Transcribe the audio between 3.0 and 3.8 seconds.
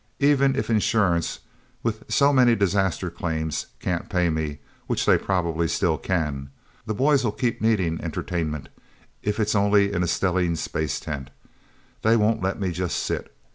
claims,